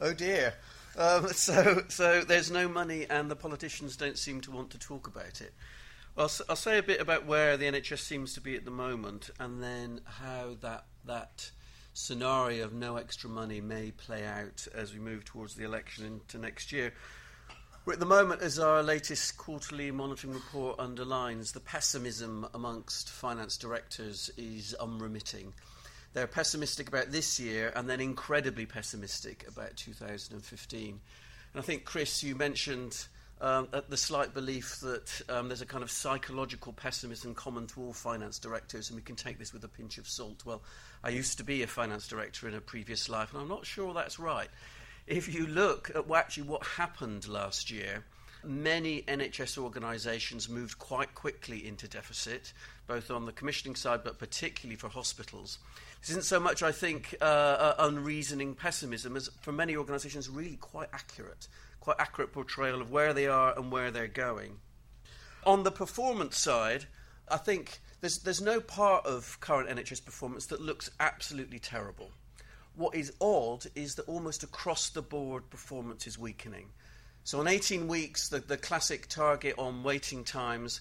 Oh 0.00 0.14
dear. 0.14 0.54
Um, 0.96 1.28
so, 1.32 1.82
so 1.88 2.22
there's 2.22 2.50
no 2.50 2.68
money, 2.68 3.06
and 3.08 3.30
the 3.30 3.36
politicians 3.36 3.96
don't 3.96 4.18
seem 4.18 4.40
to 4.42 4.50
want 4.50 4.70
to 4.70 4.78
talk 4.78 5.06
about 5.06 5.40
it. 5.40 5.52
I'll, 6.16 6.30
I'll 6.48 6.56
say 6.56 6.78
a 6.78 6.82
bit 6.82 7.00
about 7.00 7.26
where 7.26 7.56
the 7.56 7.66
NHS 7.66 7.98
seems 7.98 8.34
to 8.34 8.40
be 8.40 8.56
at 8.56 8.64
the 8.64 8.70
moment, 8.70 9.30
and 9.38 9.62
then 9.62 10.00
how 10.04 10.56
that 10.60 10.86
that 11.04 11.50
scenario 11.92 12.64
of 12.64 12.72
no 12.72 12.96
extra 12.96 13.28
money 13.28 13.60
may 13.60 13.90
play 13.90 14.24
out 14.24 14.66
as 14.74 14.94
we 14.94 15.00
move 15.00 15.24
towards 15.24 15.54
the 15.54 15.64
election 15.64 16.04
into 16.04 16.38
next 16.38 16.72
year. 16.72 16.92
We're 17.84 17.94
at 17.94 18.00
the 18.00 18.06
moment, 18.06 18.42
as 18.42 18.58
our 18.58 18.82
latest 18.82 19.36
quarterly 19.36 19.90
monitoring 19.90 20.34
report 20.34 20.78
underlines, 20.78 21.52
the 21.52 21.60
pessimism 21.60 22.46
amongst 22.54 23.10
finance 23.10 23.56
directors 23.56 24.30
is 24.36 24.74
unremitting. 24.74 25.54
They're 26.12 26.26
pessimistic 26.26 26.88
about 26.88 27.12
this 27.12 27.38
year 27.38 27.72
and 27.76 27.88
then 27.88 28.00
incredibly 28.00 28.66
pessimistic 28.66 29.46
about 29.46 29.76
2015. 29.76 30.88
And 30.88 31.00
I 31.54 31.60
think, 31.64 31.84
Chris, 31.84 32.22
you 32.22 32.34
mentioned 32.34 33.06
um, 33.40 33.68
the 33.88 33.96
slight 33.96 34.34
belief 34.34 34.80
that 34.80 35.22
um, 35.28 35.48
there's 35.48 35.62
a 35.62 35.66
kind 35.66 35.82
of 35.82 35.90
psychological 35.90 36.72
pessimism 36.72 37.34
common 37.34 37.66
to 37.68 37.80
all 37.80 37.92
finance 37.92 38.38
directors, 38.38 38.90
and 38.90 38.96
we 38.96 39.02
can 39.02 39.16
take 39.16 39.38
this 39.38 39.52
with 39.52 39.64
a 39.64 39.68
pinch 39.68 39.98
of 39.98 40.06
salt. 40.06 40.44
Well, 40.44 40.62
I 41.02 41.08
used 41.10 41.38
to 41.38 41.44
be 41.44 41.62
a 41.62 41.66
finance 41.66 42.06
director 42.06 42.48
in 42.48 42.54
a 42.54 42.60
previous 42.60 43.08
life, 43.08 43.32
and 43.32 43.40
I'm 43.40 43.48
not 43.48 43.64
sure 43.64 43.94
that's 43.94 44.18
right. 44.18 44.48
If 45.06 45.32
you 45.32 45.46
look 45.46 45.90
at 45.94 46.10
actually 46.10 46.44
what 46.44 46.64
happened 46.64 47.26
last 47.28 47.70
year, 47.70 48.04
many 48.44 49.02
NHS 49.02 49.58
organisations 49.58 50.48
moved 50.48 50.78
quite 50.78 51.14
quickly 51.14 51.66
into 51.66 51.88
deficit, 51.88 52.52
both 52.86 53.10
on 53.10 53.26
the 53.26 53.32
commissioning 53.32 53.76
side, 53.76 54.00
but 54.04 54.18
particularly 54.18 54.76
for 54.76 54.88
hospitals. 54.88 55.58
This 56.00 56.10
isn't 56.10 56.24
so 56.24 56.40
much, 56.40 56.62
I 56.62 56.72
think, 56.72 57.14
uh, 57.20 57.24
uh, 57.24 57.74
unreasoning 57.80 58.54
pessimism, 58.54 59.16
as 59.16 59.28
for 59.40 59.52
many 59.52 59.76
organisations, 59.76 60.28
really 60.28 60.56
quite 60.56 60.88
accurate 60.92 61.48
quite 61.80 61.96
accurate 61.98 62.32
portrayal 62.32 62.80
of 62.80 62.90
where 62.90 63.12
they 63.12 63.26
are 63.26 63.58
and 63.58 63.72
where 63.72 63.90
they're 63.90 64.06
going. 64.06 64.58
On 65.44 65.62
the 65.62 65.70
performance 65.70 66.36
side, 66.36 66.86
I 67.28 67.38
think 67.38 67.80
there's, 68.00 68.18
there's 68.18 68.42
no 68.42 68.60
part 68.60 69.06
of 69.06 69.38
current 69.40 69.68
NHS 69.68 70.04
performance 70.04 70.46
that 70.46 70.60
looks 70.60 70.90
absolutely 71.00 71.58
terrible. 71.58 72.10
What 72.76 72.94
is 72.94 73.12
odd 73.20 73.66
is 73.74 73.94
that 73.96 74.06
almost 74.06 74.42
across 74.42 74.90
the 74.90 75.02
board 75.02 75.48
performance 75.50 76.06
is 76.06 76.18
weakening. 76.18 76.68
So 77.24 77.40
on 77.40 77.48
18 77.48 77.86
weeks, 77.88 78.28
the, 78.28 78.40
the 78.40 78.56
classic 78.56 79.06
target 79.08 79.54
on 79.58 79.82
waiting 79.82 80.24
times 80.24 80.80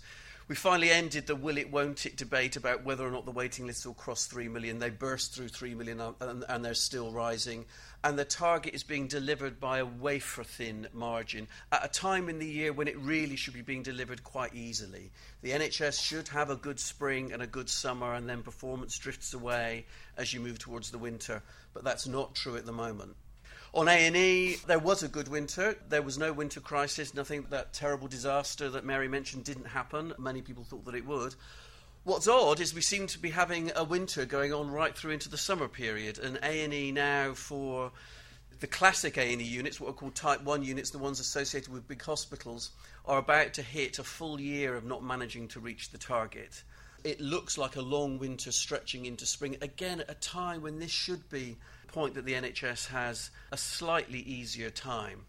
we 0.50 0.56
finally 0.56 0.90
ended 0.90 1.28
the 1.28 1.36
will 1.36 1.60
it, 1.60 1.72
won't 1.72 2.08
it 2.08 2.18
debate 2.18 2.56
about 2.56 2.84
whether 2.84 3.08
or 3.08 3.12
not 3.12 3.26
the 3.26 3.32
waiting 3.32 3.68
lists 3.68 3.86
will 3.86 3.94
cross 3.94 4.26
3 4.26 4.48
million. 4.48 4.80
They 4.80 4.90
burst 4.90 5.36
through 5.36 5.50
3 5.50 5.76
million 5.76 6.02
and, 6.20 6.44
and 6.50 6.66
they're 6.66 6.74
still 6.74 7.12
rising. 7.12 7.66
And 8.04 8.18
the 8.18 8.26
target 8.26 8.74
is 8.74 8.82
being 8.82 9.06
delivered 9.06 9.60
by 9.60 9.78
a 9.78 9.86
wafer 9.86 10.44
thin 10.44 10.88
margin 10.92 11.48
at 11.72 11.86
a 11.86 11.88
time 11.88 12.30
in 12.30 12.40
the 12.40 12.48
year 12.48 12.74
when 12.74 12.88
it 12.88 12.98
really 12.98 13.36
should 13.36 13.54
be 13.54 13.62
being 13.62 13.84
delivered 13.84 14.24
quite 14.24 14.56
easily. 14.56 15.12
The 15.44 15.52
NHS 15.52 16.04
should 16.04 16.30
have 16.30 16.50
a 16.50 16.56
good 16.56 16.80
spring 16.80 17.32
and 17.32 17.44
a 17.44 17.48
good 17.48 17.70
summer, 17.70 18.16
and 18.16 18.28
then 18.28 18.42
performance 18.42 18.98
drifts 18.98 19.36
away 19.36 19.86
as 20.18 20.34
you 20.34 20.40
move 20.40 20.58
towards 20.58 20.90
the 20.90 20.98
winter. 20.98 21.44
But 21.76 21.84
that's 21.84 22.08
not 22.08 22.34
true 22.34 22.56
at 22.56 22.66
the 22.66 22.72
moment. 22.72 23.16
On 23.74 23.88
A&E, 23.88 24.58
there 24.66 24.80
was 24.80 25.04
a 25.04 25.08
good 25.08 25.28
winter. 25.28 25.78
There 25.90 26.02
was 26.02 26.18
no 26.18 26.34
winter 26.34 26.60
crisis. 26.60 27.14
Nothing 27.14 27.46
that 27.52 27.72
terrible 27.72 28.08
disaster 28.08 28.70
that 28.72 28.84
Mary 28.84 29.08
mentioned 29.08 29.44
didn't 29.44 29.68
happen. 29.68 30.14
Many 30.18 30.42
people 30.42 30.64
thought 30.64 30.86
that 30.86 30.96
it 30.96 31.06
would. 31.06 31.36
What's 32.04 32.28
odd 32.28 32.60
is 32.60 32.74
we 32.74 32.82
seem 32.82 33.06
to 33.08 33.20
be 33.20 33.30
having 33.30 33.72
a 33.76 33.84
winter 33.84 34.26
going 34.26 34.54
on 34.54 34.72
right 34.72 34.98
through 34.98 35.12
into 35.12 35.30
the 35.30 35.38
summer 35.38 35.68
period, 35.68 36.18
and 36.18 36.40
A&E 36.42 36.92
now 36.92 37.34
for 37.34 37.92
the 38.60 38.68
classic 38.68 39.18
A&E 39.18 39.44
units, 39.44 39.80
what 39.80 39.90
are 39.90 39.94
called 39.94 40.16
Type 40.16 40.42
1 40.42 40.64
units, 40.64 40.90
the 40.90 40.98
ones 40.98 41.20
associated 41.20 41.72
with 41.72 41.88
big 41.88 42.02
hospitals, 42.02 42.72
are 43.06 43.20
about 43.20 43.54
to 43.54 43.62
hit 43.62 44.00
a 44.00 44.04
full 44.04 44.40
year 44.40 44.76
of 44.76 44.86
not 44.86 45.04
managing 45.04 45.48
to 45.50 45.60
reach 45.60 45.92
the 45.92 45.98
target. 45.98 46.64
It 47.04 47.22
looks 47.22 47.58
like 47.58 47.76
a 47.76 47.82
long 47.82 48.18
winter 48.18 48.52
stretching 48.52 49.06
into 49.06 49.26
spring, 49.26 49.58
again 49.62 50.00
at 50.00 50.10
a 50.10 50.16
time 50.16 50.62
when 50.62 50.80
this 50.80 50.92
should 50.92 51.30
be 51.30 51.58
point 51.92 52.14
that 52.16 52.26
the 52.26 52.34
NHS 52.34 52.88
has 52.88 53.32
a 53.52 53.58
slightly 53.58 54.20
easier 54.20 54.70
time. 54.70 55.26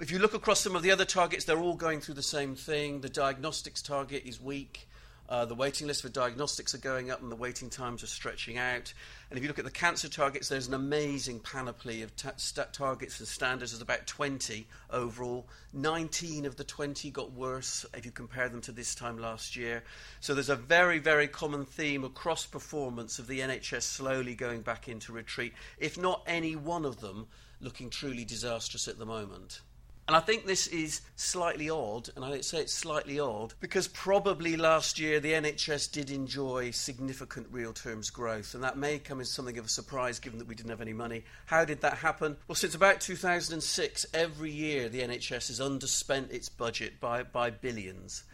If 0.00 0.10
you 0.10 0.18
look 0.18 0.34
across 0.34 0.60
some 0.60 0.74
of 0.74 0.82
the 0.82 0.90
other 0.90 1.04
targets, 1.04 1.44
they're 1.44 1.58
all 1.58 1.76
going 1.76 2.00
through 2.00 2.14
the 2.14 2.22
same 2.22 2.56
thing. 2.56 3.00
The 3.00 3.08
diagnostics 3.08 3.80
target 3.80 4.24
is 4.24 4.40
weak. 4.40 4.88
Uh, 5.28 5.44
the 5.44 5.54
waiting 5.54 5.86
list 5.86 6.02
for 6.02 6.10
diagnostics 6.10 6.74
are 6.74 6.78
going 6.78 7.10
up 7.10 7.22
and 7.22 7.32
the 7.32 7.36
waiting 7.36 7.70
times 7.70 8.02
are 8.02 8.08
stretching 8.08 8.58
out. 8.58 8.92
And 9.30 9.38
if 9.38 9.42
you 9.42 9.48
look 9.48 9.58
at 9.58 9.64
the 9.64 9.70
cancer 9.70 10.08
targets, 10.08 10.48
there's 10.48 10.68
an 10.68 10.74
amazing 10.74 11.40
panoply 11.40 12.02
of 12.02 12.14
ta- 12.14 12.32
st- 12.36 12.72
targets 12.72 13.18
and 13.20 13.26
standards. 13.26 13.72
There's 13.72 13.80
about 13.82 14.06
20 14.06 14.66
overall. 14.90 15.46
19 15.72 16.44
of 16.44 16.56
the 16.56 16.64
20 16.64 17.10
got 17.10 17.32
worse 17.32 17.86
if 17.94 18.04
you 18.04 18.12
compare 18.12 18.48
them 18.48 18.60
to 18.62 18.72
this 18.72 18.94
time 18.94 19.18
last 19.18 19.56
year. 19.56 19.82
So 20.20 20.34
there's 20.34 20.50
a 20.50 20.56
very, 20.56 20.98
very 20.98 21.26
common 21.26 21.64
theme 21.64 22.04
across 22.04 22.44
performance 22.44 23.18
of 23.18 23.26
the 23.26 23.40
NHS 23.40 23.82
slowly 23.82 24.34
going 24.34 24.60
back 24.60 24.88
into 24.88 25.12
retreat, 25.12 25.54
if 25.78 25.96
not 25.96 26.22
any 26.26 26.54
one 26.54 26.84
of 26.84 27.00
them 27.00 27.26
looking 27.60 27.88
truly 27.88 28.24
disastrous 28.24 28.88
at 28.88 28.98
the 28.98 29.06
moment. 29.06 29.62
And 30.06 30.14
I 30.14 30.20
think 30.20 30.44
this 30.44 30.66
is 30.66 31.00
slightly 31.16 31.70
odd, 31.70 32.10
and 32.14 32.22
I 32.22 32.38
say 32.42 32.58
it's 32.58 32.74
slightly 32.74 33.18
odd 33.18 33.54
because 33.60 33.88
probably 33.88 34.54
last 34.54 34.98
year 34.98 35.18
the 35.18 35.32
NHS 35.32 35.90
did 35.90 36.10
enjoy 36.10 36.72
significant 36.72 37.46
real 37.50 37.72
terms 37.72 38.10
growth, 38.10 38.54
and 38.54 38.62
that 38.62 38.76
may 38.76 38.98
come 38.98 39.22
as 39.22 39.30
something 39.30 39.56
of 39.56 39.64
a 39.64 39.68
surprise 39.68 40.18
given 40.18 40.38
that 40.40 40.48
we 40.48 40.54
didn't 40.54 40.70
have 40.70 40.82
any 40.82 40.92
money. 40.92 41.24
How 41.46 41.64
did 41.64 41.80
that 41.80 41.94
happen? 41.94 42.36
Well, 42.48 42.54
since 42.54 42.74
about 42.74 43.00
2006, 43.00 44.04
every 44.12 44.50
year 44.50 44.90
the 44.90 45.00
NHS 45.00 45.48
has 45.48 45.60
underspent 45.60 46.30
its 46.30 46.50
budget 46.50 47.00
by, 47.00 47.22
by 47.22 47.48
billions. 47.48 48.24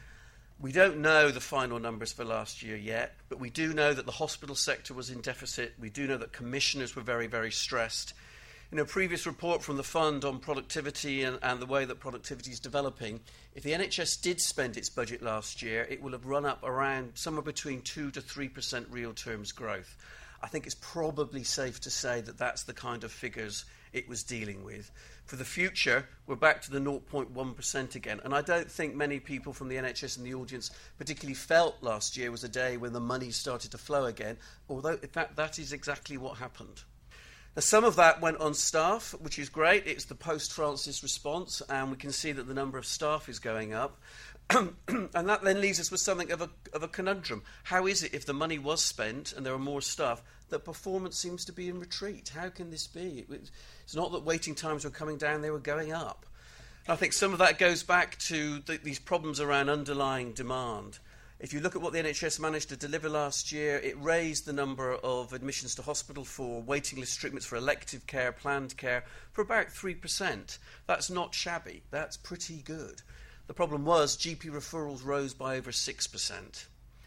We 0.60 0.72
don't 0.72 0.98
know 0.98 1.30
the 1.30 1.41
final 1.41 1.78
numbers 1.78 2.12
for 2.12 2.25
last 2.25 2.64
year 2.64 2.76
yet, 2.76 3.14
but 3.28 3.38
we 3.38 3.48
do 3.48 3.72
know 3.72 3.94
that 3.94 4.06
the 4.06 4.12
hospital 4.12 4.56
sector 4.56 4.92
was 4.92 5.09
in 5.09 5.20
deficit. 5.20 5.75
We 5.78 5.88
do 5.88 6.09
know 6.09 6.16
that 6.16 6.32
commissioners 6.32 6.97
were 6.97 7.03
very, 7.03 7.28
very 7.28 7.53
stressed 7.53 8.12
in 8.72 8.78
a 8.78 8.84
previous 8.84 9.26
report 9.26 9.62
from 9.62 9.76
the 9.76 9.82
fund 9.82 10.25
on 10.25 10.38
productivity 10.38 11.25
and, 11.25 11.38
and, 11.42 11.60
the 11.60 11.66
way 11.66 11.84
that 11.84 11.98
productivity 11.98 12.53
is 12.53 12.60
developing, 12.60 13.19
if 13.54 13.64
the 13.64 13.72
NHS 13.72 14.22
did 14.22 14.41
spend 14.41 14.76
its 14.76 14.88
budget 14.88 15.22
last 15.22 15.60
year, 15.60 15.88
it 15.91 16.00
will 16.00 16.12
have 16.12 16.25
run 16.25 16.47
up 16.47 16.62
around 16.62 17.10
somewhere 17.14 17.42
between 17.42 17.80
2 17.82 18.12
to 18.12 18.20
3% 18.20 18.86
real 18.88 19.12
terms 19.12 19.50
growth. 19.50 19.97
I 20.41 20.47
think 20.47 20.66
it's 20.66 20.76
probably 20.76 21.42
safe 21.42 21.80
to 21.80 21.91
say 21.91 22.20
that 22.20 22.38
that's 22.38 22.62
the 22.62 22.72
kind 22.72 23.03
of 23.03 23.10
figures 23.10 23.64
it 23.92 24.09
was 24.09 24.22
dealing 24.22 24.62
with. 24.62 24.92
For 25.26 25.34
the 25.34 25.44
future, 25.44 26.06
we're 26.28 26.36
back 26.36 26.62
to 26.62 26.70
the 26.70 26.78
0.1% 26.78 27.94
again. 27.97 28.20
And 28.22 28.32
I 28.32 28.41
don't 28.41 28.70
think 28.70 28.94
many 28.94 29.19
people 29.19 29.53
from 29.53 29.69
the 29.69 29.76
NHS 29.76 30.16
and 30.16 30.25
the 30.25 30.34
audience 30.34 30.70
particularly 30.97 31.34
felt 31.34 31.82
last 31.82 32.16
year 32.16 32.30
was 32.30 32.44
a 32.44 32.48
day 32.48 32.76
when 32.76 32.92
the 32.92 33.00
money 33.00 33.32
started 33.32 33.72
to 33.72 33.78
flow 33.78 34.04
again, 34.04 34.36
although 34.69 34.98
in 35.03 35.09
fact 35.09 35.34
that 35.36 35.59
is 35.59 35.72
exactly 35.72 36.16
what 36.16 36.38
happened. 36.38 36.84
Some 37.58 37.84
of 37.84 37.96
that 37.96 38.20
went 38.20 38.38
on 38.38 38.54
staff, 38.54 39.14
which 39.20 39.38
is 39.38 39.48
great. 39.48 39.86
It's 39.86 40.04
the 40.04 40.14
post 40.14 40.52
Francis 40.52 41.02
response, 41.02 41.60
and 41.68 41.90
we 41.90 41.96
can 41.96 42.12
see 42.12 42.32
that 42.32 42.46
the 42.46 42.54
number 42.54 42.78
of 42.78 42.86
staff 42.86 43.28
is 43.28 43.38
going 43.38 43.74
up. 43.74 43.98
and 44.50 45.10
that 45.12 45.42
then 45.42 45.60
leaves 45.60 45.78
us 45.78 45.90
with 45.90 46.00
something 46.00 46.30
of 46.32 46.40
a, 46.40 46.50
of 46.72 46.82
a 46.82 46.88
conundrum. 46.88 47.42
How 47.64 47.86
is 47.86 48.02
it, 48.02 48.14
if 48.14 48.24
the 48.26 48.32
money 48.32 48.58
was 48.58 48.82
spent 48.82 49.32
and 49.32 49.44
there 49.44 49.54
are 49.54 49.58
more 49.58 49.80
staff, 49.80 50.22
that 50.48 50.64
performance 50.64 51.16
seems 51.16 51.44
to 51.44 51.52
be 51.52 51.68
in 51.68 51.78
retreat? 51.78 52.32
How 52.34 52.48
can 52.48 52.70
this 52.70 52.86
be? 52.86 53.26
It's 53.30 53.94
not 53.94 54.12
that 54.12 54.24
waiting 54.24 54.54
times 54.54 54.84
were 54.84 54.90
coming 54.90 55.18
down, 55.18 55.42
they 55.42 55.50
were 55.50 55.58
going 55.58 55.92
up. 55.92 56.26
I 56.88 56.96
think 56.96 57.12
some 57.12 57.32
of 57.32 57.38
that 57.38 57.58
goes 57.58 57.82
back 57.82 58.18
to 58.20 58.60
the, 58.60 58.78
these 58.78 58.98
problems 58.98 59.40
around 59.40 59.68
underlying 59.68 60.32
demand. 60.32 60.98
If 61.40 61.54
you 61.54 61.60
look 61.60 61.74
at 61.74 61.80
what 61.80 61.94
the 61.94 62.02
NHS 62.02 62.38
managed 62.38 62.68
to 62.68 62.76
deliver 62.76 63.08
last 63.08 63.50
year, 63.50 63.78
it 63.78 63.98
raised 63.98 64.44
the 64.44 64.52
number 64.52 64.92
of 64.96 65.32
admissions 65.32 65.74
to 65.76 65.82
hospital 65.82 66.22
for 66.22 66.60
waiting 66.60 67.00
list 67.00 67.18
treatments 67.18 67.46
for 67.46 67.56
elective 67.56 68.06
care, 68.06 68.30
planned 68.30 68.76
care, 68.76 69.04
for 69.32 69.40
about 69.40 69.68
3%. 69.68 70.58
That's 70.86 71.09
not 71.09 71.34
shabby. 71.34 71.82
That's 71.91 72.18
pretty 72.18 72.60
good. 72.60 73.00
The 73.47 73.54
problem 73.54 73.86
was 73.86 74.18
GP 74.18 74.50
referrals 74.50 75.03
rose 75.03 75.32
by 75.32 75.56
over 75.56 75.70
6%. 75.70 76.30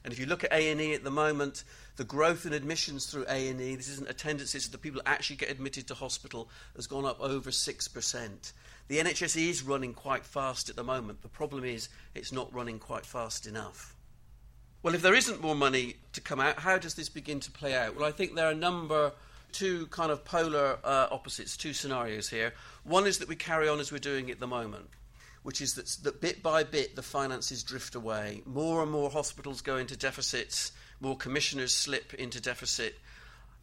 And 0.04 0.12
if 0.12 0.18
you 0.18 0.26
look 0.26 0.44
at 0.44 0.52
A&E 0.52 0.96
at 0.96 1.04
the 1.04 1.12
moment, 1.12 1.64
the 1.98 2.04
growth 2.04 2.48
in 2.48 2.54
admissions 2.54 3.06
through 3.06 3.26
A&E, 3.30 3.76
this 3.76 3.88
isn't 3.88 4.10
attendance, 4.10 4.56
it's 4.56 4.68
the 4.68 4.80
people 4.80 5.00
that 5.04 5.10
actually 5.10 5.36
get 5.36 5.52
admitted 5.52 5.88
to 5.90 5.94
hospital, 5.94 6.50
has 6.76 6.88
gone 6.88 7.06
up 7.06 7.22
over 7.22 7.52
6%. 7.52 8.54
The 8.88 8.98
NHS 8.98 9.50
is 9.50 9.62
running 9.62 9.94
quite 9.94 10.26
fast 10.26 10.72
at 10.72 10.76
the 10.76 10.84
moment. 10.84 11.22
The 11.22 11.28
problem 11.28 11.64
is 11.64 11.90
it's 12.16 12.32
not 12.32 12.52
running 12.52 12.80
quite 12.80 13.06
fast 13.06 13.46
enough. 13.46 13.96
Well, 14.84 14.96
if 14.96 15.02
there 15.02 15.16
isn't 15.16 15.42
more 15.42 15.56
money 15.56 15.96
to 16.12 16.20
come 16.20 16.42
out, 16.42 16.60
how 16.60 16.78
does 16.78 16.96
this 16.96 17.08
begin 17.08 17.40
to 17.40 17.52
play 17.52 17.74
out? 17.74 17.96
Well, 17.96 18.06
I 18.06 18.12
think 18.12 18.36
there 18.36 18.48
are 18.48 18.52
a 18.52 18.56
number, 18.56 19.14
two 19.54 19.88
kind 19.88 20.12
of 20.12 20.26
polar 20.26 20.78
uh, 20.84 21.08
opposites, 21.10 21.56
two 21.56 21.72
scenarios 21.72 22.28
here. 22.28 22.54
One 22.84 23.08
is 23.08 23.20
that 23.20 23.30
we 23.30 23.38
carry 23.38 23.70
on 23.70 23.80
as 23.80 23.94
we're 23.94 24.00
doing 24.00 24.30
at 24.30 24.42
the 24.42 24.48
moment, 24.48 24.90
which 25.42 25.62
is 25.62 25.76
that, 25.76 25.88
that 26.04 26.20
bit 26.20 26.44
by 26.44 26.66
bit 26.66 26.98
the 26.98 27.02
finances 27.02 27.64
drift 27.64 27.96
away. 27.96 28.42
More 28.46 28.84
and 28.84 28.92
more 28.92 29.10
hospitals 29.10 29.62
go 29.62 29.78
into 29.78 29.96
deficits, 29.96 30.74
more 31.00 31.16
commissioners 31.16 31.74
slip 31.74 32.14
into 32.16 32.42
deficit. 32.42 33.00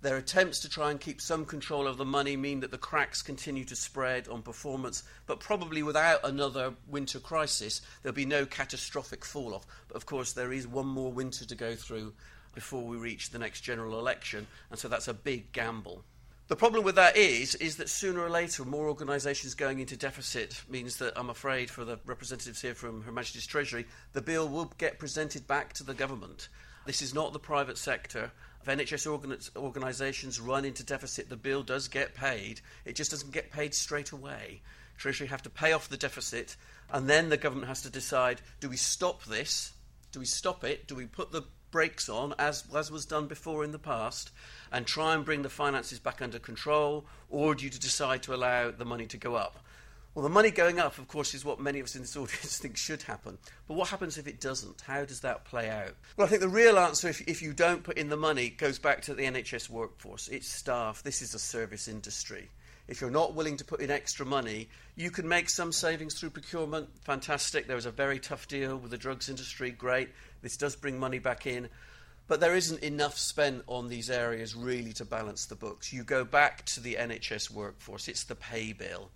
Their 0.02 0.16
attempts 0.16 0.60
to 0.60 0.68
try 0.70 0.90
and 0.90 0.98
keep 0.98 1.20
some 1.20 1.44
control 1.44 1.86
of 1.86 1.98
the 1.98 2.06
money 2.06 2.34
mean 2.34 2.60
that 2.60 2.70
the 2.70 2.78
cracks 2.78 3.20
continue 3.20 3.64
to 3.64 3.76
spread 3.76 4.28
on 4.28 4.40
performance, 4.40 5.02
but 5.26 5.40
probably 5.40 5.82
without 5.82 6.20
another 6.24 6.72
winter 6.88 7.20
crisis, 7.20 7.82
there'll 8.02 8.14
be 8.14 8.24
no 8.24 8.46
catastrophic 8.46 9.24
fall 9.26 9.54
off. 9.54 9.66
But 9.88 9.96
of 9.96 10.06
course, 10.06 10.32
there 10.32 10.54
is 10.54 10.66
one 10.66 10.86
more 10.86 11.12
winter 11.12 11.44
to 11.44 11.54
go 11.54 11.74
through 11.74 12.14
before 12.54 12.82
we 12.82 12.96
reach 12.96 13.28
the 13.30 13.38
next 13.38 13.60
general 13.60 13.98
election, 13.98 14.46
and 14.70 14.78
so 14.78 14.88
that's 14.88 15.08
a 15.08 15.14
big 15.14 15.52
gamble. 15.52 16.02
The 16.48 16.56
problem 16.56 16.82
with 16.82 16.96
that 16.96 17.16
is, 17.16 17.54
is 17.56 17.76
that 17.76 17.88
sooner 17.88 18.20
or 18.20 18.30
later, 18.30 18.64
more 18.64 18.88
organisations 18.88 19.54
going 19.54 19.78
into 19.78 19.96
deficit 19.96 20.62
means 20.68 20.96
that 20.96 21.12
I'm 21.14 21.30
afraid 21.30 21.70
for 21.70 21.84
the 21.84 22.00
representatives 22.06 22.60
here 22.60 22.74
from 22.74 23.02
Her 23.02 23.12
Majesty's 23.12 23.46
Treasury, 23.46 23.86
the 24.14 24.22
bill 24.22 24.48
will 24.48 24.72
get 24.78 24.98
presented 24.98 25.46
back 25.46 25.74
to 25.74 25.84
the 25.84 25.94
government. 25.94 26.48
This 26.86 27.02
is 27.02 27.14
not 27.14 27.32
the 27.32 27.38
private 27.38 27.78
sector. 27.78 28.32
If 28.62 28.66
NHS 28.66 29.10
organ- 29.10 29.38
organisations 29.56 30.38
run 30.38 30.64
into 30.64 30.84
deficit, 30.84 31.28
the 31.28 31.36
bill 31.36 31.62
does 31.62 31.88
get 31.88 32.14
paid. 32.14 32.60
It 32.84 32.94
just 32.94 33.10
doesn't 33.10 33.32
get 33.32 33.50
paid 33.50 33.74
straight 33.74 34.12
away. 34.12 34.62
Treasury 34.98 35.28
have 35.28 35.42
to 35.42 35.50
pay 35.50 35.72
off 35.72 35.88
the 35.88 35.96
deficit, 35.96 36.56
and 36.90 37.08
then 37.08 37.30
the 37.30 37.38
government 37.38 37.68
has 37.68 37.80
to 37.82 37.90
decide: 37.90 38.42
do 38.60 38.68
we 38.68 38.76
stop 38.76 39.24
this? 39.24 39.72
Do 40.12 40.20
we 40.20 40.26
stop 40.26 40.62
it? 40.62 40.86
Do 40.86 40.94
we 40.94 41.06
put 41.06 41.32
the 41.32 41.44
brakes 41.70 42.08
on, 42.08 42.34
as, 42.38 42.64
as 42.74 42.90
was 42.90 43.06
done 43.06 43.26
before 43.26 43.64
in 43.64 43.72
the 43.72 43.78
past, 43.78 44.30
and 44.70 44.86
try 44.86 45.14
and 45.14 45.24
bring 45.24 45.42
the 45.42 45.48
finances 45.48 45.98
back 45.98 46.20
under 46.20 46.38
control, 46.38 47.06
or 47.28 47.54
do 47.54 47.64
you 47.64 47.70
decide 47.70 48.22
to 48.24 48.34
allow 48.34 48.70
the 48.70 48.84
money 48.84 49.06
to 49.06 49.16
go 49.16 49.36
up? 49.36 49.64
Well, 50.20 50.28
the 50.28 50.34
money 50.34 50.50
going 50.50 50.78
up, 50.78 50.98
of 50.98 51.08
course, 51.08 51.32
is 51.32 51.46
what 51.46 51.60
many 51.60 51.80
of 51.80 51.86
us 51.86 51.94
in 51.94 52.02
this 52.02 52.14
audience 52.14 52.58
think 52.60 52.76
should 52.76 53.00
happen. 53.00 53.38
But 53.66 53.72
what 53.72 53.88
happens 53.88 54.18
if 54.18 54.26
it 54.26 54.38
doesn't? 54.38 54.82
How 54.82 55.06
does 55.06 55.20
that 55.20 55.46
play 55.46 55.70
out? 55.70 55.94
Well, 56.14 56.26
I 56.26 56.28
think 56.28 56.42
the 56.42 56.48
real 56.50 56.78
answer, 56.78 57.08
if, 57.08 57.26
if 57.26 57.40
you 57.40 57.54
don't 57.54 57.82
put 57.82 57.96
in 57.96 58.10
the 58.10 58.18
money, 58.18 58.50
goes 58.50 58.78
back 58.78 59.00
to 59.04 59.14
the 59.14 59.22
NHS 59.22 59.70
workforce. 59.70 60.28
It's 60.28 60.46
staff. 60.46 61.02
This 61.02 61.22
is 61.22 61.32
a 61.32 61.38
service 61.38 61.88
industry. 61.88 62.50
If 62.86 63.00
you're 63.00 63.10
not 63.10 63.34
willing 63.34 63.56
to 63.56 63.64
put 63.64 63.80
in 63.80 63.90
extra 63.90 64.26
money, 64.26 64.68
you 64.94 65.10
can 65.10 65.26
make 65.26 65.48
some 65.48 65.72
savings 65.72 66.20
through 66.20 66.30
procurement. 66.30 66.90
Fantastic. 67.00 67.66
There 67.66 67.74
was 67.74 67.86
a 67.86 67.90
very 67.90 68.18
tough 68.18 68.46
deal 68.46 68.76
with 68.76 68.90
the 68.90 68.98
drugs 68.98 69.30
industry. 69.30 69.70
Great. 69.70 70.10
This 70.42 70.58
does 70.58 70.76
bring 70.76 70.98
money 70.98 71.18
back 71.18 71.46
in. 71.46 71.70
But 72.28 72.40
there 72.40 72.54
isn't 72.54 72.82
enough 72.82 73.16
spent 73.16 73.62
on 73.66 73.88
these 73.88 74.10
areas 74.10 74.54
really 74.54 74.92
to 74.92 75.06
balance 75.06 75.46
the 75.46 75.56
books. 75.56 75.94
You 75.94 76.04
go 76.04 76.26
back 76.26 76.66
to 76.66 76.80
the 76.80 76.96
NHS 76.96 77.50
workforce, 77.50 78.06
it's 78.06 78.24
the 78.24 78.34
pay 78.34 78.74
bill. 78.74 79.10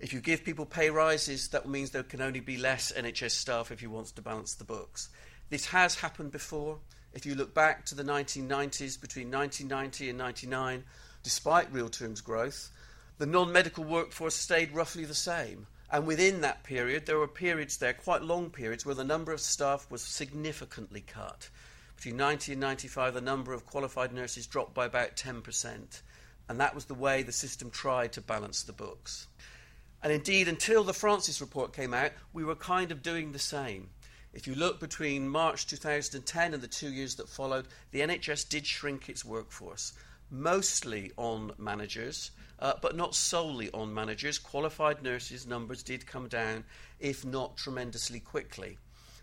If 0.00 0.12
you 0.12 0.20
give 0.20 0.44
people 0.44 0.66
pay 0.66 0.90
rises, 0.90 1.48
that 1.48 1.68
means 1.68 1.90
there 1.90 2.02
can 2.02 2.20
only 2.20 2.40
be 2.40 2.56
less 2.56 2.92
NHS 2.92 3.30
staff 3.30 3.70
if 3.70 3.80
you 3.80 3.90
want 3.90 4.08
to 4.08 4.22
balance 4.22 4.54
the 4.54 4.64
books. 4.64 5.08
This 5.50 5.66
has 5.66 5.96
happened 5.96 6.32
before. 6.32 6.78
If 7.12 7.24
you 7.24 7.34
look 7.34 7.54
back 7.54 7.86
to 7.86 7.94
the 7.94 8.02
1990s, 8.02 9.00
between 9.00 9.30
1990 9.30 10.08
and 10.08 10.18
99, 10.18 10.84
despite 11.22 11.72
real 11.72 11.88
terms 11.88 12.20
growth, 12.20 12.70
the 13.18 13.26
non 13.26 13.52
medical 13.52 13.84
workforce 13.84 14.34
stayed 14.34 14.74
roughly 14.74 15.04
the 15.04 15.14
same. 15.14 15.66
And 15.90 16.06
within 16.06 16.40
that 16.40 16.64
period, 16.64 17.06
there 17.06 17.18
were 17.18 17.28
periods 17.28 17.76
there, 17.76 17.92
quite 17.92 18.22
long 18.22 18.50
periods, 18.50 18.84
where 18.84 18.96
the 18.96 19.04
number 19.04 19.32
of 19.32 19.40
staff 19.40 19.88
was 19.90 20.02
significantly 20.02 21.02
cut. 21.06 21.48
Between 21.94 22.16
90 22.16 22.52
and 22.52 22.60
95, 22.60 23.14
the 23.14 23.20
number 23.20 23.52
of 23.52 23.64
qualified 23.64 24.12
nurses 24.12 24.48
dropped 24.48 24.74
by 24.74 24.86
about 24.86 25.14
10%. 25.14 26.02
And 26.48 26.60
that 26.60 26.74
was 26.74 26.86
the 26.86 26.94
way 26.94 27.22
the 27.22 27.32
system 27.32 27.70
tried 27.70 28.12
to 28.14 28.20
balance 28.20 28.64
the 28.64 28.72
books. 28.72 29.28
And 30.04 30.12
indeed, 30.12 30.48
until 30.48 30.84
the 30.84 30.92
Francis 30.92 31.40
report 31.40 31.72
came 31.72 31.94
out, 31.94 32.12
we 32.34 32.44
were 32.44 32.54
kind 32.54 32.92
of 32.92 33.02
doing 33.02 33.32
the 33.32 33.38
same. 33.38 33.88
If 34.34 34.46
you 34.46 34.54
look 34.54 34.78
between 34.78 35.30
March 35.30 35.66
2010 35.66 36.52
and 36.52 36.62
the 36.62 36.68
two 36.68 36.90
years 36.90 37.14
that 37.14 37.28
followed, 37.30 37.68
the 37.90 38.00
NHS 38.00 38.46
did 38.46 38.66
shrink 38.66 39.08
its 39.08 39.24
workforce, 39.24 39.94
mostly 40.30 41.12
on 41.16 41.52
managers, 41.56 42.32
uh, 42.58 42.74
but 42.82 42.94
not 42.94 43.14
solely 43.14 43.70
on 43.72 43.94
managers. 43.94 44.38
Qualified 44.38 45.02
nurses' 45.02 45.46
numbers 45.46 45.82
did 45.82 46.06
come 46.06 46.28
down, 46.28 46.64
if 47.00 47.24
not 47.24 47.56
tremendously 47.56 48.20
quickly. 48.20 48.76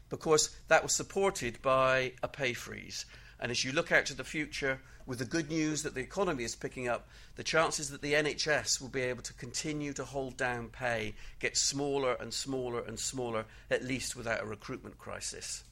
Because 0.10 0.50
that 0.68 0.82
was 0.82 0.96
supported 0.96 1.62
by 1.62 2.14
a 2.24 2.28
pay 2.28 2.54
freeze. 2.54 3.06
And 3.42 3.52
as 3.52 3.66
you 3.66 3.72
look 3.72 3.92
out 3.92 4.06
to 4.06 4.14
the 4.14 4.24
future, 4.24 4.80
with 5.08 5.18
the 5.20 5.26
good 5.26 5.50
news 5.50 5.82
that 5.84 5.96
the 5.96 6.02
economy 6.02 6.44
is 6.44 6.56
picking 6.56 6.88
up, 6.88 7.08
the 7.36 7.44
chances 7.44 7.90
that 7.90 8.02
the 8.02 8.14
NHS 8.14 8.80
will 8.80 8.90
be 8.90 9.02
able 9.02 9.24
to 9.24 9.34
continue 9.34 9.94
to 9.94 10.06
hold 10.06 10.38
down 10.38 10.70
pay 10.70 11.16
get 11.40 11.58
smaller 11.58 12.14
and 12.14 12.34
smaller 12.34 12.82
and 12.82 13.00
smaller, 13.00 13.46
at 13.72 13.84
least 13.84 14.16
without 14.16 14.44
a 14.44 14.46
recruitment 14.46 15.00
crisis. 15.00 15.64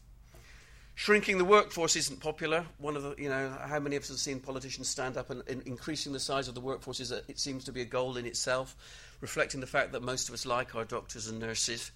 Shrinking 0.96 1.38
the 1.38 1.46
workforce 1.46 1.96
isn't 1.96 2.20
popular. 2.20 2.66
One 2.78 2.98
of 2.98 3.04
the, 3.04 3.16
you 3.18 3.30
know, 3.30 3.56
how 3.66 3.80
many 3.80 3.96
of 3.96 4.04
us 4.04 4.10
have 4.10 4.18
seen 4.18 4.42
politicians 4.42 4.90
stand 4.90 5.16
up 5.16 5.30
and, 5.30 5.44
and 5.48 5.62
increasing 5.62 6.12
the 6.12 6.20
size 6.20 6.50
of 6.50 6.56
the 6.56 6.60
workforce 6.60 7.00
is 7.00 7.14
a, 7.14 7.22
it 7.30 7.40
seems 7.40 7.64
to 7.66 7.72
be 7.72 7.82
a 7.82 7.86
goal 7.86 8.18
in 8.18 8.26
itself, 8.26 8.76
reflecting 9.22 9.62
the 9.62 9.68
fact 9.68 9.94
that 9.94 10.02
most 10.02 10.28
of 10.28 10.34
us 10.34 10.46
like 10.46 10.76
our 10.76 10.84
doctors 10.84 11.28
and 11.28 11.40
nurses. 11.40 11.92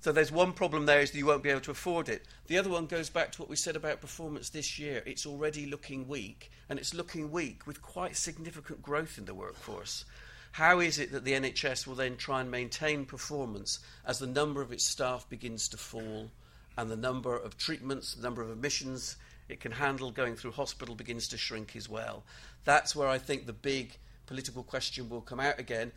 So 0.00 0.12
there's 0.12 0.32
one 0.32 0.54
problem 0.54 0.86
there 0.86 1.00
is 1.00 1.10
that 1.10 1.18
you 1.18 1.26
won't 1.26 1.42
be 1.42 1.50
able 1.50 1.60
to 1.60 1.72
afford 1.72 2.08
it. 2.08 2.24
The 2.46 2.56
other 2.56 2.70
one 2.70 2.86
goes 2.86 3.10
back 3.10 3.32
to 3.32 3.42
what 3.42 3.50
we 3.50 3.56
said 3.56 3.76
about 3.76 4.00
performance 4.00 4.48
this 4.48 4.78
year. 4.78 5.02
It's 5.04 5.26
already 5.26 5.66
looking 5.66 6.08
weak, 6.08 6.50
and 6.70 6.78
it's 6.78 6.94
looking 6.94 7.30
weak 7.30 7.66
with 7.66 7.82
quite 7.82 8.16
significant 8.16 8.80
growth 8.80 9.18
in 9.18 9.26
the 9.26 9.34
workforce. 9.34 10.06
How 10.52 10.80
is 10.80 10.98
it 10.98 11.12
that 11.12 11.24
the 11.24 11.32
NHS 11.32 11.86
will 11.86 11.94
then 11.94 12.16
try 12.16 12.40
and 12.40 12.50
maintain 12.50 13.04
performance 13.04 13.78
as 14.06 14.18
the 14.18 14.26
number 14.26 14.62
of 14.62 14.72
its 14.72 14.84
staff 14.84 15.28
begins 15.28 15.68
to 15.68 15.76
fall 15.76 16.30
and 16.78 16.90
the 16.90 16.96
number 16.96 17.36
of 17.36 17.58
treatments, 17.58 18.14
the 18.14 18.22
number 18.22 18.40
of 18.40 18.50
admissions 18.50 19.16
it 19.50 19.60
can 19.60 19.72
handle 19.72 20.10
going 20.10 20.34
through 20.34 20.52
hospital 20.52 20.94
begins 20.94 21.28
to 21.28 21.36
shrink 21.36 21.76
as 21.76 21.90
well? 21.90 22.24
That's 22.64 22.96
where 22.96 23.08
I 23.08 23.18
think 23.18 23.44
the 23.44 23.52
big 23.52 23.98
political 24.26 24.62
question 24.62 25.10
will 25.10 25.20
come 25.20 25.40
out 25.40 25.58
again. 25.58 25.92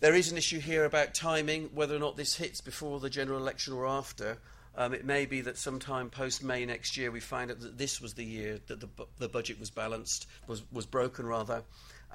There 0.00 0.14
is 0.14 0.30
an 0.30 0.38
issue 0.38 0.60
here 0.60 0.84
about 0.84 1.12
timing, 1.12 1.70
whether 1.74 1.96
or 1.96 1.98
not 1.98 2.16
this 2.16 2.36
hits 2.36 2.60
before 2.60 3.00
the 3.00 3.10
general 3.10 3.40
election 3.40 3.72
or 3.72 3.84
after. 3.84 4.38
Um, 4.76 4.94
it 4.94 5.04
may 5.04 5.26
be 5.26 5.40
that 5.40 5.58
sometime 5.58 6.08
post 6.08 6.40
May 6.40 6.64
next 6.64 6.96
year 6.96 7.10
we 7.10 7.18
find 7.18 7.50
out 7.50 7.58
that 7.60 7.78
this 7.78 8.00
was 8.00 8.14
the 8.14 8.24
year 8.24 8.60
that 8.68 8.78
the, 8.78 8.86
bu- 8.86 9.06
the 9.18 9.28
budget 9.28 9.58
was 9.58 9.70
balanced, 9.70 10.28
was, 10.46 10.62
was 10.70 10.86
broken 10.86 11.26
rather, 11.26 11.64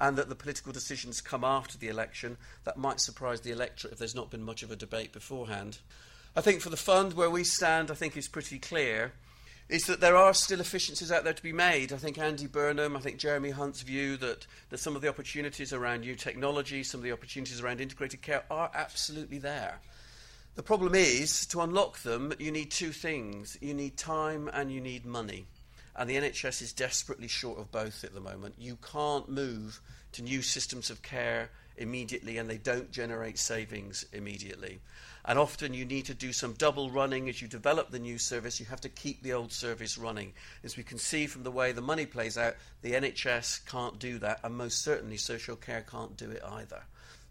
and 0.00 0.16
that 0.16 0.30
the 0.30 0.34
political 0.34 0.72
decisions 0.72 1.20
come 1.20 1.44
after 1.44 1.76
the 1.76 1.88
election. 1.88 2.38
That 2.64 2.78
might 2.78 3.00
surprise 3.00 3.42
the 3.42 3.50
electorate 3.50 3.92
if 3.92 3.98
there's 3.98 4.14
not 4.14 4.30
been 4.30 4.42
much 4.42 4.62
of 4.62 4.70
a 4.70 4.76
debate 4.76 5.12
beforehand. 5.12 5.76
I 6.34 6.40
think 6.40 6.62
for 6.62 6.70
the 6.70 6.78
fund, 6.78 7.12
where 7.12 7.28
we 7.28 7.44
stand, 7.44 7.90
I 7.90 7.94
think 7.94 8.16
is 8.16 8.28
pretty 8.28 8.58
clear 8.58 9.12
is 9.74 9.86
that 9.86 10.00
there 10.00 10.16
are 10.16 10.32
still 10.32 10.60
efficiencies 10.60 11.10
out 11.10 11.24
there 11.24 11.32
to 11.32 11.42
be 11.42 11.52
made. 11.52 11.92
I 11.92 11.96
think 11.96 12.16
Andy 12.16 12.46
Burnham, 12.46 12.96
I 12.96 13.00
think 13.00 13.18
Jeremy 13.18 13.50
Hunt's 13.50 13.82
view 13.82 14.16
that, 14.18 14.46
that 14.70 14.78
some 14.78 14.94
of 14.94 15.02
the 15.02 15.08
opportunities 15.08 15.72
around 15.72 16.02
new 16.02 16.14
technology, 16.14 16.84
some 16.84 17.00
of 17.00 17.04
the 17.04 17.10
opportunities 17.10 17.60
around 17.60 17.80
integrated 17.80 18.22
care 18.22 18.44
are 18.52 18.70
absolutely 18.72 19.38
there. 19.38 19.80
The 20.54 20.62
problem 20.62 20.94
is, 20.94 21.44
to 21.46 21.60
unlock 21.60 21.98
them, 21.98 22.32
you 22.38 22.52
need 22.52 22.70
two 22.70 22.92
things 22.92 23.58
you 23.60 23.74
need 23.74 23.96
time 23.96 24.48
and 24.52 24.70
you 24.70 24.80
need 24.80 25.04
money. 25.04 25.48
And 25.96 26.10
the 26.10 26.16
NHS 26.16 26.62
is 26.62 26.72
desperately 26.72 27.28
short 27.28 27.58
of 27.58 27.70
both 27.70 28.04
at 28.04 28.14
the 28.14 28.20
moment. 28.20 28.54
You 28.58 28.78
can't 28.92 29.28
move 29.28 29.80
to 30.12 30.22
new 30.22 30.42
systems 30.42 30.90
of 30.90 31.02
care 31.02 31.50
immediately 31.76 32.38
and 32.38 32.48
they 32.48 32.58
don't 32.58 32.90
generate 32.90 33.38
savings 33.38 34.04
immediately. 34.12 34.80
And 35.24 35.38
often 35.38 35.72
you 35.72 35.84
need 35.84 36.04
to 36.06 36.14
do 36.14 36.32
some 36.32 36.52
double 36.52 36.90
running 36.90 37.28
as 37.28 37.40
you 37.40 37.48
develop 37.48 37.90
the 37.90 37.98
new 37.98 38.18
service. 38.18 38.60
You 38.60 38.66
have 38.66 38.82
to 38.82 38.90
keep 38.90 39.22
the 39.22 39.32
old 39.32 39.52
service 39.52 39.96
running. 39.96 40.34
As 40.62 40.76
we 40.76 40.82
can 40.82 40.98
see 40.98 41.26
from 41.26 41.44
the 41.44 41.50
way 41.50 41.72
the 41.72 41.80
money 41.80 42.04
plays 42.04 42.36
out, 42.36 42.56
the 42.82 42.92
NHS 42.92 43.64
can't 43.64 43.98
do 43.98 44.18
that, 44.18 44.40
and 44.44 44.54
most 44.54 44.82
certainly 44.82 45.16
social 45.16 45.56
care 45.56 45.80
can't 45.80 46.16
do 46.16 46.30
it 46.30 46.42
either. 46.44 46.82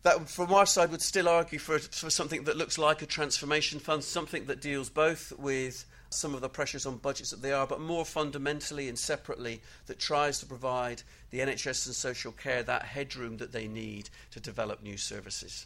That, 0.04 0.30
from 0.30 0.54
our 0.54 0.66
side, 0.66 0.92
would 0.92 1.02
still 1.02 1.30
argue 1.30 1.60
for, 1.60 1.80
for 1.80 2.10
something 2.10 2.44
that 2.44 2.58
looks 2.58 2.78
like 2.78 3.02
a 3.02 3.06
transformation 3.06 3.80
fund, 3.80 4.04
something 4.04 4.46
that 4.46 4.62
deals 4.62 4.90
both 4.90 5.32
with 5.38 5.86
some 6.10 6.36
of 6.36 6.42
the 6.42 6.50
pressures 6.50 6.86
on 6.86 6.98
budgets 6.98 7.32
that 7.32 7.42
they 7.42 7.52
are, 7.52 7.66
but 7.66 7.82
more 7.82 8.06
fundamentally 8.06 8.88
and 8.88 9.00
separately, 9.00 9.62
that 9.88 10.00
tries 10.00 10.40
to 10.40 10.46
provide 10.46 11.02
the 11.32 11.40
NHS 11.40 11.88
and 11.88 11.96
social 11.96 12.32
care 12.32 12.64
that 12.64 12.84
headroom 12.84 13.38
that 13.38 13.52
they 13.52 13.68
need 13.68 14.10
to 14.32 14.40
develop 14.40 14.84
new 14.84 14.98
services. 14.98 15.66